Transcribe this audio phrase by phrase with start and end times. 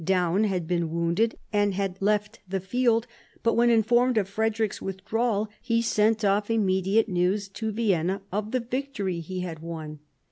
[0.03, 3.05] Daun had been wounded and had left the field,
[3.43, 8.61] but when informed of Frederick's withdrawal he sent off immediate news to Vienna of the
[8.61, 9.99] victory he had won.